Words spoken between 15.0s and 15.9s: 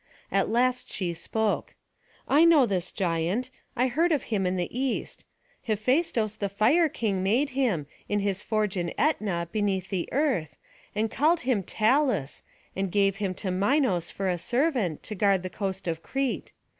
to guard the coast